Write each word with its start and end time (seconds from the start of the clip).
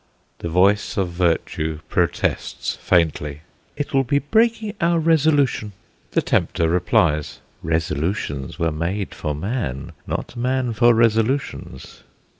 The 0.39 0.49
voice 0.49 0.97
of 0.97 1.09
Virtue 1.09 1.79
protests, 1.87 2.75
faintly: 2.77 3.41
"It 3.77 3.93
will 3.93 4.03
be 4.03 4.17
breaking 4.17 4.73
our 4.81 4.97
resolution." 4.97 5.73
The 6.13 6.23
Tempter 6.23 6.67
replies: 6.67 7.39
"Resolutions 7.61 8.57
were 8.57 8.71
made 8.71 9.13
for 9.13 9.35
man, 9.35 9.91
not 10.07 10.35
man 10.35 10.73
for 10.73 10.95
resolutions." 10.95 12.01